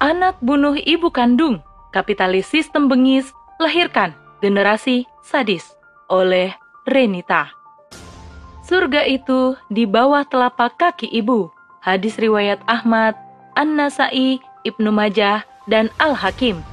[0.00, 1.60] Anak bunuh ibu kandung,
[1.92, 5.76] kapitalis sistem bengis, lahirkan generasi sadis
[6.08, 6.56] oleh
[6.88, 7.52] Renita.
[8.64, 11.52] Surga itu di bawah telapak kaki ibu.
[11.84, 13.12] Hadis riwayat Ahmad,
[13.60, 16.64] An-Nasai, Ibnu Majah, dan Al-Hakim.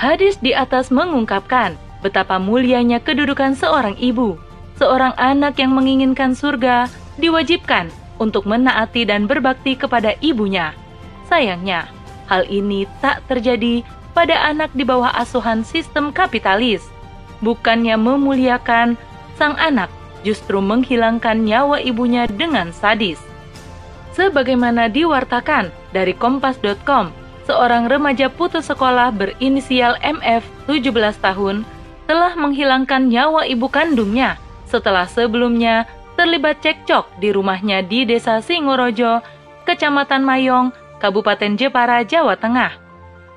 [0.00, 4.40] Hadis di atas mengungkapkan betapa mulianya kedudukan seorang ibu.
[4.80, 6.88] Seorang anak yang menginginkan surga
[7.20, 10.72] diwajibkan untuk menaati dan berbakti kepada ibunya.
[11.28, 11.92] Sayangnya,
[12.30, 16.86] hal ini tak terjadi pada anak di bawah asuhan sistem kapitalis.
[17.42, 18.96] Bukannya memuliakan
[19.36, 19.90] sang anak
[20.22, 23.20] justru menghilangkan nyawa ibunya dengan sadis.
[24.14, 27.10] Sebagaimana diwartakan dari kompas.com,
[27.44, 31.66] seorang remaja putus sekolah berinisial MF 17 tahun
[32.06, 34.38] telah menghilangkan nyawa ibu kandungnya
[34.70, 35.84] setelah sebelumnya
[36.14, 39.20] terlibat cekcok di rumahnya di Desa Singorojo,
[39.66, 40.70] Kecamatan Mayong,
[41.04, 42.80] Kabupaten Jepara, Jawa Tengah.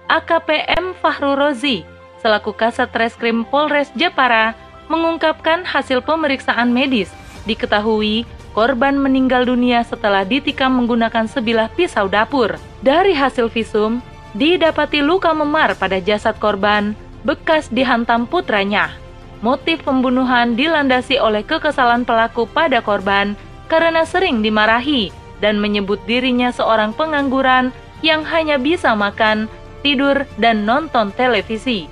[0.07, 0.95] AKP M.
[1.03, 1.83] Fahru Rozi,
[2.23, 4.55] selaku Kasat Reskrim Polres Jepara,
[4.87, 7.11] mengungkapkan hasil pemeriksaan medis.
[7.43, 8.23] Diketahui
[8.55, 12.55] korban meninggal dunia setelah ditikam menggunakan sebilah pisau dapur.
[12.79, 13.99] Dari hasil visum,
[14.31, 16.95] didapati luka memar pada jasad korban
[17.27, 18.95] bekas dihantam putranya.
[19.43, 23.35] Motif pembunuhan dilandasi oleh kekesalan pelaku pada korban
[23.67, 27.69] karena sering dimarahi dan menyebut dirinya seorang pengangguran
[28.05, 29.49] yang hanya bisa makan,
[29.81, 31.89] tidur, dan nonton televisi.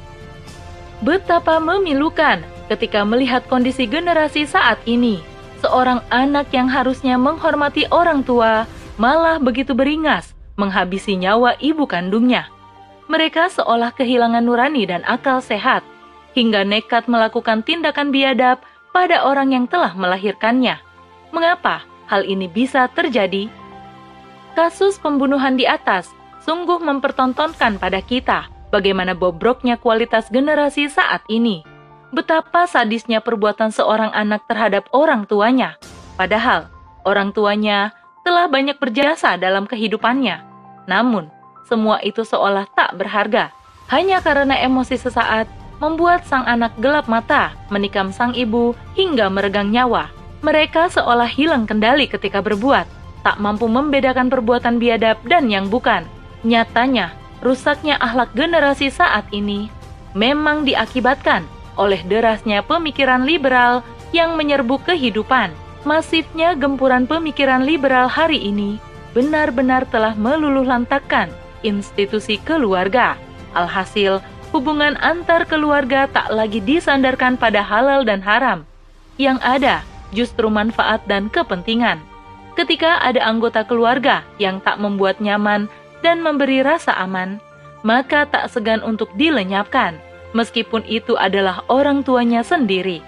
[1.02, 5.22] Betapa memilukan ketika melihat kondisi generasi saat ini.
[5.62, 8.70] Seorang anak yang harusnya menghormati orang tua
[9.02, 12.48] malah begitu beringas menghabisi nyawa ibu kandungnya.
[13.06, 15.86] Mereka seolah kehilangan nurani dan akal sehat,
[16.34, 18.62] hingga nekat melakukan tindakan biadab
[18.96, 20.82] pada orang yang telah melahirkannya.
[21.30, 23.48] Mengapa hal ini bisa terjadi?
[24.56, 26.12] Kasus pembunuhan di atas
[26.46, 31.76] sungguh mempertontonkan pada kita bagaimana bobroknya kualitas generasi saat ini
[32.16, 35.76] betapa sadisnya perbuatan seorang anak terhadap orang tuanya.
[36.16, 36.72] Padahal,
[37.04, 37.92] orang tuanya
[38.24, 40.40] telah banyak berjasa dalam kehidupannya.
[40.88, 41.28] Namun,
[41.68, 43.52] semua itu seolah tak berharga.
[43.92, 45.46] Hanya karena emosi sesaat,
[45.84, 50.10] membuat sang anak gelap mata, menikam sang ibu, hingga meregang nyawa.
[50.46, 52.86] Mereka seolah hilang kendali ketika berbuat,
[53.26, 56.06] tak mampu membedakan perbuatan biadab dan yang bukan.
[56.46, 59.74] Nyatanya, rusaknya akhlak generasi saat ini
[60.14, 61.42] memang diakibatkan
[61.82, 63.82] oleh derasnya pemikiran liberal
[64.14, 65.50] yang menyerbu kehidupan.
[65.82, 68.78] Masifnya gempuran pemikiran liberal hari ini
[69.18, 71.34] benar-benar telah meluluh lantakkan
[71.66, 73.18] institusi keluarga.
[73.58, 74.22] Alhasil,
[74.54, 78.62] hubungan antar keluarga tak lagi disandarkan pada halal dan haram.
[79.18, 82.00] Yang ada justru manfaat dan kepentingan.
[82.56, 85.68] Ketika ada anggota keluarga yang tak membuat nyaman
[86.00, 87.44] dan memberi rasa aman,
[87.84, 90.00] maka tak segan untuk dilenyapkan
[90.36, 93.00] meskipun itu adalah orang tuanya sendiri.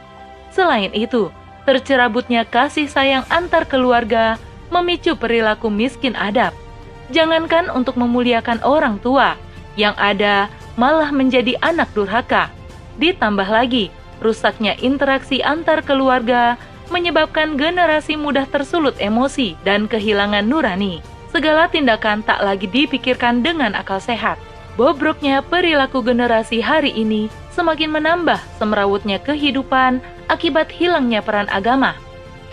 [0.51, 1.27] Selain itu,
[1.67, 4.39] tercerabutnya kasih sayang antar keluarga
[4.71, 6.55] memicu perilaku miskin adab.
[7.11, 9.35] Jangankan untuk memuliakan orang tua,
[9.75, 10.47] yang ada
[10.79, 12.51] malah menjadi anak durhaka.
[12.99, 13.91] Ditambah lagi,
[14.23, 16.55] rusaknya interaksi antar keluarga
[16.89, 21.03] menyebabkan generasi mudah tersulut emosi dan kehilangan nurani.
[21.31, 24.39] Segala tindakan tak lagi dipikirkan dengan akal sehat.
[24.77, 29.99] Bobroknya perilaku generasi hari ini semakin menambah semrawutnya kehidupan
[30.29, 31.97] akibat hilangnya peran agama.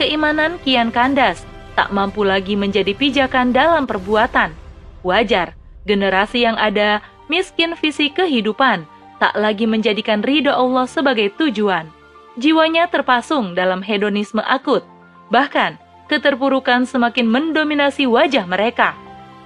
[0.01, 1.45] Keimanan kian kandas,
[1.79, 4.57] tak mampu lagi menjadi pijakan dalam perbuatan.
[5.05, 5.53] Wajar,
[5.85, 8.89] generasi yang ada miskin visi kehidupan,
[9.21, 11.87] tak lagi menjadikan ridho Allah sebagai tujuan.
[12.35, 14.83] Jiwanya terpasung dalam hedonisme akut,
[15.31, 15.79] bahkan
[16.11, 18.99] keterpurukan semakin mendominasi wajah mereka.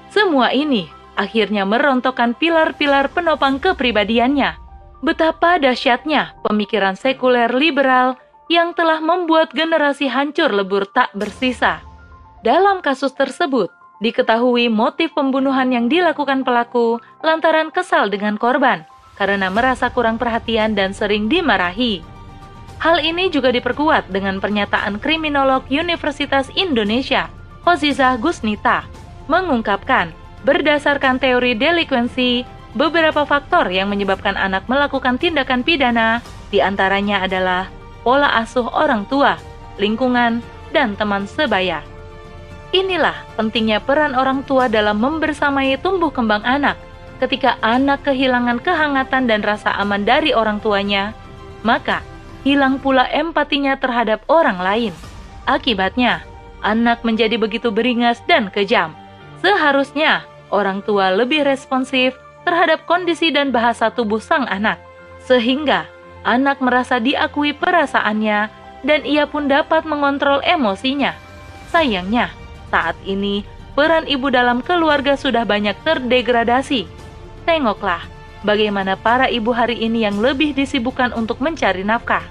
[0.09, 0.89] Semua ini
[1.19, 4.57] akhirnya merontokkan pilar-pilar penopang kepribadiannya.
[5.05, 8.19] Betapa dahsyatnya pemikiran sekuler liberal
[8.49, 11.85] yang telah membuat generasi hancur lebur tak bersisa.
[12.41, 13.69] Dalam kasus tersebut,
[14.01, 18.89] diketahui motif pembunuhan yang dilakukan pelaku lantaran kesal dengan korban
[19.19, 22.18] karena merasa kurang perhatian dan sering dimarahi.
[22.79, 27.27] Hal ini juga diperkuat dengan pernyataan kriminolog Universitas Indonesia,
[27.67, 28.87] Hozizah Gusnita,
[29.27, 30.15] mengungkapkan
[30.47, 32.47] Berdasarkan teori delikwensi,
[32.79, 36.23] beberapa faktor yang menyebabkan anak melakukan tindakan pidana
[36.55, 37.67] di antaranya adalah
[38.07, 39.35] pola asuh orang tua,
[39.83, 40.39] lingkungan,
[40.71, 41.83] dan teman sebaya.
[42.71, 46.79] Inilah pentingnya peran orang tua dalam membersamai tumbuh kembang anak.
[47.19, 51.19] Ketika anak kehilangan kehangatan dan rasa aman dari orang tuanya,
[51.67, 51.99] maka
[52.43, 54.95] hilang pula empatinya terhadap orang lain.
[55.49, 56.23] Akibatnya,
[56.63, 58.93] anak menjadi begitu beringas dan kejam
[59.39, 64.81] Seharusnya orang tua lebih responsif terhadap kondisi dan bahasa tubuh sang anak,
[65.23, 65.87] sehingga
[66.27, 68.51] anak merasa diakui perasaannya
[68.83, 71.15] dan ia pun dapat mengontrol emosinya.
[71.71, 72.33] Sayangnya,
[72.73, 73.47] saat ini
[73.79, 76.89] peran ibu dalam keluarga sudah banyak terdegradasi.
[77.47, 78.03] Tengoklah
[78.43, 82.23] bagaimana para ibu hari ini yang lebih disibukkan untuk mencari nafkah.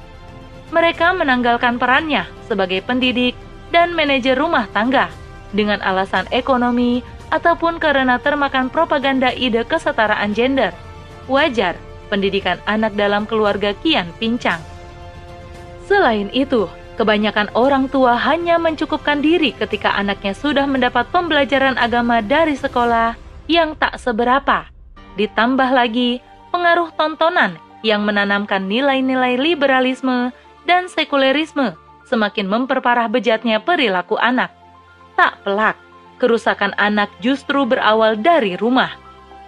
[0.71, 3.35] Mereka menanggalkan perannya sebagai pendidik
[3.71, 5.07] dan manajer rumah tangga
[5.55, 10.71] dengan alasan ekonomi ataupun karena termakan propaganda ide kesetaraan gender.
[11.27, 11.75] Wajar
[12.07, 14.63] pendidikan anak dalam keluarga kian pincang.
[15.87, 16.67] Selain itu,
[16.99, 23.15] kebanyakan orang tua hanya mencukupkan diri ketika anaknya sudah mendapat pembelajaran agama dari sekolah
[23.47, 24.76] yang tak seberapa.
[25.17, 26.21] Ditambah lagi
[26.53, 30.29] pengaruh tontonan yang menanamkan nilai-nilai liberalisme
[30.69, 31.73] dan sekulerisme
[32.05, 34.53] semakin memperparah bejatnya perilaku anak.
[35.17, 35.75] Tak pelak,
[36.21, 38.93] kerusakan anak justru berawal dari rumah.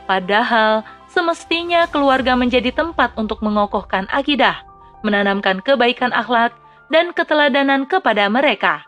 [0.09, 4.65] Padahal semestinya keluarga menjadi tempat untuk mengokohkan akidah,
[5.05, 6.51] menanamkan kebaikan akhlak,
[6.89, 8.81] dan keteladanan kepada mereka,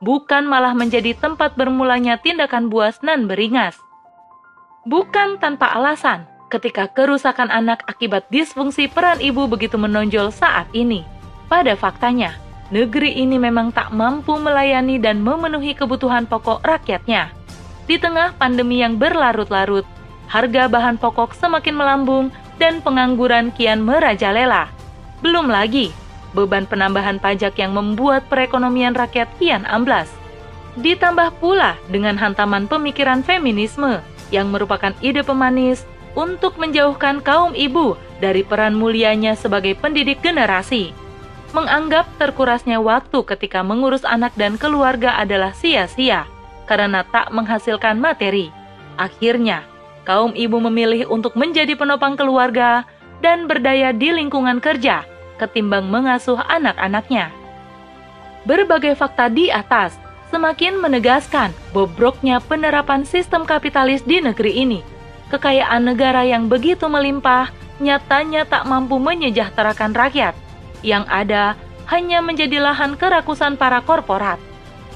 [0.00, 3.76] bukan malah menjadi tempat bermulanya tindakan buas dan beringas.
[4.82, 11.06] Bukan tanpa alasan, ketika kerusakan anak akibat disfungsi peran ibu begitu menonjol saat ini.
[11.46, 12.34] Pada faktanya,
[12.74, 17.30] negeri ini memang tak mampu melayani dan memenuhi kebutuhan pokok rakyatnya.
[17.86, 19.86] Di tengah pandemi yang berlarut-larut,
[20.26, 24.66] harga bahan pokok semakin melambung dan pengangguran kian merajalela.
[25.22, 25.94] Belum lagi
[26.34, 30.10] beban penambahan pajak yang membuat perekonomian rakyat kian amblas.
[30.74, 34.02] Ditambah pula dengan hantaman pemikiran feminisme
[34.34, 35.84] yang merupakan ide pemanis
[36.16, 40.96] untuk menjauhkan kaum ibu dari peran mulianya sebagai pendidik generasi
[41.52, 46.24] menganggap terkurasnya waktu ketika mengurus anak dan keluarga adalah sia-sia
[46.64, 48.48] karena tak menghasilkan materi.
[48.96, 49.64] Akhirnya,
[50.08, 52.88] kaum ibu memilih untuk menjadi penopang keluarga
[53.20, 55.04] dan berdaya di lingkungan kerja
[55.36, 57.28] ketimbang mengasuh anak-anaknya.
[58.48, 59.94] Berbagai fakta di atas
[60.32, 64.80] semakin menegaskan bobroknya penerapan sistem kapitalis di negeri ini.
[65.28, 70.32] Kekayaan negara yang begitu melimpah nyatanya tak mampu menyejahterakan rakyat
[70.80, 71.54] yang ada
[71.92, 74.40] hanya menjadi lahan kerakusan para korporat.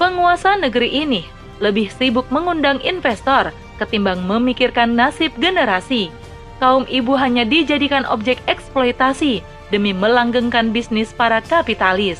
[0.01, 1.21] Penguasa negeri ini
[1.61, 6.09] lebih sibuk mengundang investor ketimbang memikirkan nasib generasi.
[6.57, 12.17] Kaum ibu hanya dijadikan objek eksploitasi demi melanggengkan bisnis para kapitalis.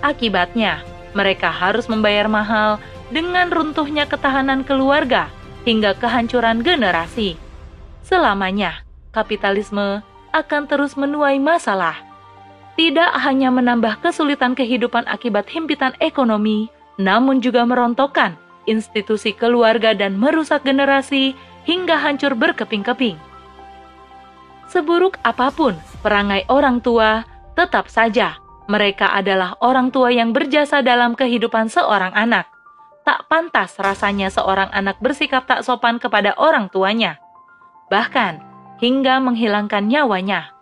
[0.00, 0.80] Akibatnya,
[1.12, 2.82] mereka harus membayar mahal
[3.14, 5.28] dengan runtuhnya ketahanan keluarga
[5.68, 7.36] hingga kehancuran generasi.
[8.06, 12.10] Selamanya, kapitalisme akan terus menuai masalah
[12.80, 20.64] tidak hanya menambah kesulitan kehidupan akibat himpitan ekonomi, namun juga merontokkan institusi keluarga dan merusak
[20.64, 21.36] generasi
[21.68, 23.20] hingga hancur berkeping-keping.
[24.72, 27.20] Seburuk apa pun perangai orang tua,
[27.52, 28.39] tetap saja
[28.70, 32.46] mereka adalah orang tua yang berjasa dalam kehidupan seorang anak.
[33.02, 37.18] Tak pantas rasanya seorang anak bersikap tak sopan kepada orang tuanya,
[37.90, 38.38] bahkan
[38.78, 40.54] hingga menghilangkan nyawanya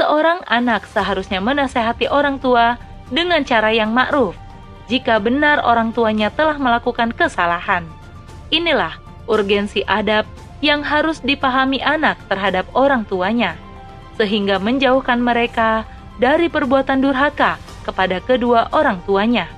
[0.00, 2.80] seorang anak seharusnya menasehati orang tua
[3.12, 4.32] dengan cara yang ma'ruf
[4.88, 7.86] jika benar orang tuanya telah melakukan kesalahan.
[8.48, 8.98] Inilah
[9.28, 10.26] urgensi adab
[10.64, 13.54] yang harus dipahami anak terhadap orang tuanya,
[14.18, 15.86] sehingga menjauhkan mereka
[16.20, 19.48] dari perbuatan durhaka kepada kedua orang tuanya.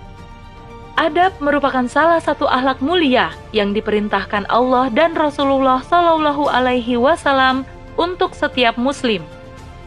[0.95, 7.67] Adab merupakan salah satu akhlak mulia yang diperintahkan Allah dan Rasulullah Shallallahu Alaihi Wasallam
[7.99, 9.25] untuk setiap Muslim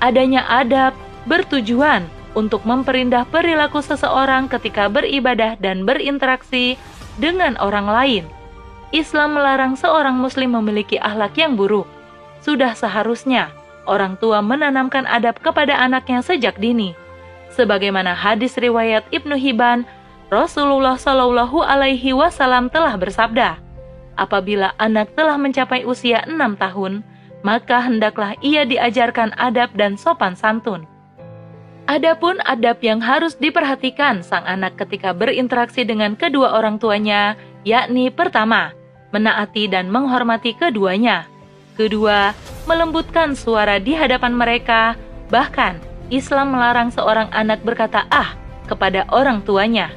[0.03, 0.93] adanya adab
[1.25, 2.05] bertujuan
[2.35, 6.75] untuk memperindah perilaku seseorang ketika beribadah dan berinteraksi
[7.15, 8.23] dengan orang lain.
[8.93, 11.87] Islam melarang seorang muslim memiliki akhlak yang buruk.
[12.43, 13.49] Sudah seharusnya
[13.85, 16.93] orang tua menanamkan adab kepada anaknya sejak dini.
[17.53, 19.87] Sebagaimana hadis riwayat Ibnu Hibban,
[20.27, 23.61] Rasulullah Shallallahu alaihi wasallam telah bersabda,
[24.19, 27.05] "Apabila anak telah mencapai usia enam tahun,
[27.45, 30.89] maka hendaklah ia diajarkan adab dan sopan santun.
[31.85, 38.73] Adapun adab yang harus diperhatikan sang anak ketika berinteraksi dengan kedua orang tuanya, yakni pertama,
[39.13, 41.29] menaati dan menghormati keduanya.
[41.77, 42.33] Kedua,
[42.65, 44.93] melembutkan suara di hadapan mereka,
[45.29, 45.79] bahkan
[46.13, 48.37] Islam melarang seorang anak berkata "ah"
[48.69, 49.89] kepada orang tuanya.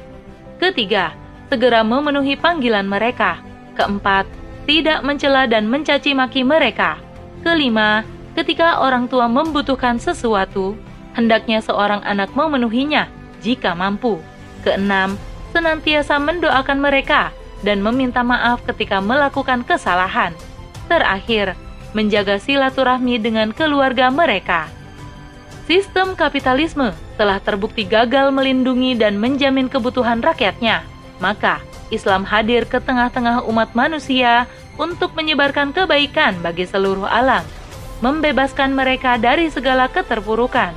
[0.57, 1.13] Ketiga,
[1.49, 3.41] segera memenuhi panggilan mereka.
[3.77, 4.25] Keempat,
[4.69, 7.01] tidak mencela dan mencaci maki mereka.
[7.41, 8.05] Kelima,
[8.37, 10.77] ketika orang tua membutuhkan sesuatu,
[11.17, 13.09] hendaknya seorang anak memenuhinya
[13.41, 14.19] jika mampu.
[14.61, 15.15] Keenam,
[15.55, 17.31] senantiasa mendoakan mereka
[17.63, 20.35] dan meminta maaf ketika melakukan kesalahan.
[20.89, 21.53] terakhir,
[21.93, 24.69] menjaga silaturahmi dengan keluarga mereka.
[25.69, 30.81] Sistem kapitalisme telah terbukti gagal melindungi dan menjamin kebutuhan rakyatnya.
[31.21, 31.61] Maka,
[31.93, 34.49] Islam hadir ke tengah-tengah umat manusia
[34.81, 37.45] untuk menyebarkan kebaikan bagi seluruh alam,
[38.01, 40.73] membebaskan mereka dari segala keterpurukan.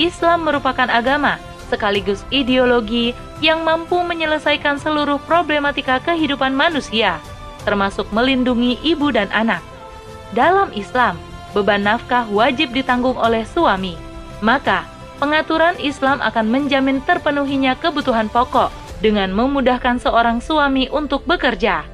[0.00, 3.12] Islam merupakan agama sekaligus ideologi
[3.44, 7.20] yang mampu menyelesaikan seluruh problematika kehidupan manusia,
[7.66, 9.60] termasuk melindungi ibu dan anak.
[10.34, 11.20] Dalam Islam,
[11.54, 13.94] beban nafkah wajib ditanggung oleh suami.
[14.42, 14.88] Maka,
[15.22, 18.68] pengaturan Islam akan menjamin terpenuhinya kebutuhan pokok
[18.98, 21.86] dengan memudahkan seorang suami untuk bekerja.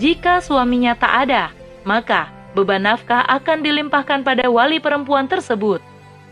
[0.00, 1.54] Jika suaminya tak ada,
[1.86, 5.78] maka beban nafkah akan dilimpahkan pada wali perempuan tersebut.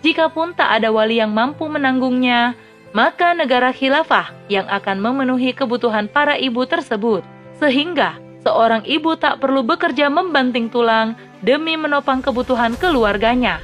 [0.02, 2.59] Jikapun tak ada wali yang mampu menanggungnya,
[2.90, 7.23] maka negara khilafah yang akan memenuhi kebutuhan para ibu tersebut,
[7.62, 13.61] sehingga seorang ibu tak perlu bekerja membanting tulang demi menopang kebutuhan keluarganya.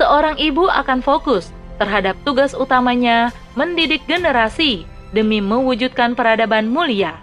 [0.00, 7.16] Seorang ibu akan fokus terhadap tugas utamanya mendidik generasi demi mewujudkan peradaban mulia.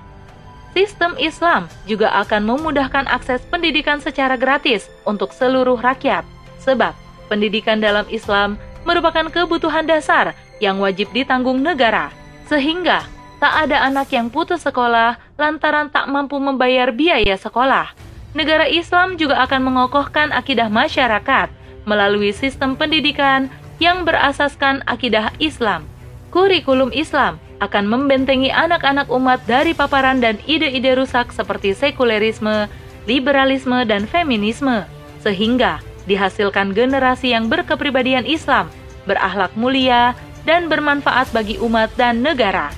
[0.77, 6.22] Sistem Islam juga akan memudahkan akses pendidikan secara gratis untuk seluruh rakyat,
[6.62, 6.94] sebab
[7.25, 12.13] pendidikan dalam Islam merupakan kebutuhan dasar yang wajib ditanggung negara,
[12.46, 13.10] sehingga
[13.42, 17.94] tak ada anak yang putus sekolah lantaran tak mampu membayar biaya sekolah.
[18.38, 21.50] Negara Islam juga akan mengokohkan akidah masyarakat
[21.89, 23.50] melalui sistem pendidikan
[23.82, 25.89] yang berasaskan akidah Islam.
[26.29, 32.70] Kurikulum Islam akan membentengi anak-anak umat dari paparan dan ide-ide rusak seperti sekulerisme,
[33.10, 34.86] liberalisme, dan feminisme,
[35.25, 38.70] sehingga dihasilkan generasi yang berkepribadian Islam,
[39.10, 40.13] berakhlak mulia,
[40.46, 42.70] dan bermanfaat bagi umat dan negara.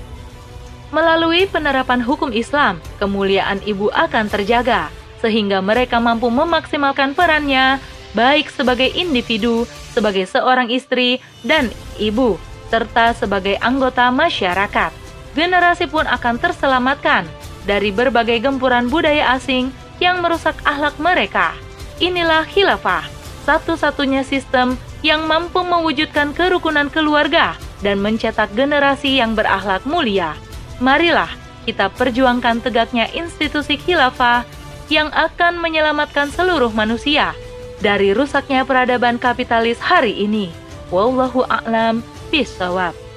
[0.95, 4.87] Melalui penerapan hukum Islam, kemuliaan ibu akan terjaga,
[5.19, 7.79] sehingga mereka mampu memaksimalkan perannya,
[8.15, 14.93] baik sebagai individu, sebagai seorang istri, dan ibu serta sebagai anggota masyarakat.
[15.33, 17.25] Generasi pun akan terselamatkan
[17.65, 21.53] dari berbagai gempuran budaya asing yang merusak akhlak mereka.
[21.99, 23.03] Inilah khilafah,
[23.43, 30.35] satu-satunya sistem yang mampu mewujudkan kerukunan keluarga dan mencetak generasi yang berakhlak mulia.
[30.79, 31.29] Marilah
[31.67, 34.47] kita perjuangkan tegaknya institusi khilafah
[34.89, 37.37] yang akan menyelamatkan seluruh manusia
[37.79, 40.51] dari rusaknya peradaban kapitalis hari ini.
[40.89, 42.01] Wallahu a'lam
[42.33, 43.08] bishawab.